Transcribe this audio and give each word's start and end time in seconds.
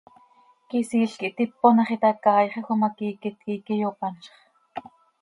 Quisiil 0.69 1.11
quih 1.19 1.35
tipon, 1.37 1.75
hax 1.79 1.91
itacaaixaj 1.97 2.65
oo 2.69 2.79
ma, 2.81 2.89
quiiquet 2.97 3.35
quih 3.41 3.55
íiqui 3.57 3.75
yopanzx. 3.81 4.25